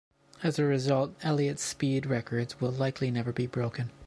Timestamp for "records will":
2.07-2.71